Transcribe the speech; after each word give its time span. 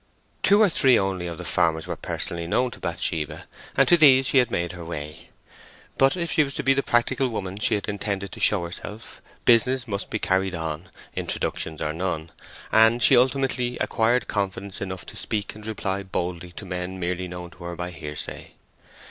Two 0.41 0.63
or 0.63 0.67
three 0.67 0.97
only 0.97 1.27
of 1.27 1.37
the 1.37 1.45
farmers 1.45 1.85
were 1.85 1.95
personally 1.95 2.47
known 2.47 2.71
to 2.71 2.79
Bathsheba, 2.79 3.45
and 3.77 3.87
to 3.87 3.95
these 3.97 4.25
she 4.25 4.39
had 4.39 4.49
made 4.49 4.71
her 4.71 4.83
way. 4.83 5.29
But 5.99 6.17
if 6.17 6.31
she 6.31 6.43
was 6.43 6.55
to 6.55 6.63
be 6.63 6.73
the 6.73 6.81
practical 6.81 7.29
woman 7.29 7.59
she 7.59 7.75
had 7.75 7.87
intended 7.87 8.31
to 8.31 8.39
show 8.39 8.65
herself, 8.65 9.21
business 9.45 9.87
must 9.87 10.09
be 10.09 10.17
carried 10.17 10.55
on, 10.55 10.89
introductions 11.15 11.83
or 11.83 11.93
none, 11.93 12.31
and 12.71 13.03
she 13.03 13.15
ultimately 13.15 13.77
acquired 13.77 14.27
confidence 14.27 14.81
enough 14.81 15.05
to 15.05 15.15
speak 15.15 15.53
and 15.53 15.67
reply 15.67 16.01
boldly 16.01 16.51
to 16.53 16.65
men 16.65 16.99
merely 16.99 17.27
known 17.27 17.51
to 17.51 17.63
her 17.65 17.75
by 17.75 17.91
hearsay. 17.91 18.53